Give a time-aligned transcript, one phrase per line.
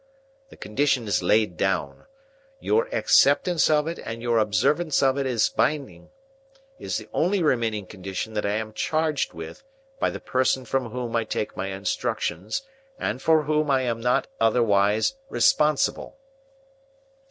[0.49, 2.07] The condition is laid down.
[2.59, 6.09] Your acceptance of it, and your observance of it as binding,
[6.79, 9.63] is the only remaining condition that I am charged with,
[9.99, 12.63] by the person from whom I take my instructions,
[12.97, 16.17] and for whom I am not otherwise responsible.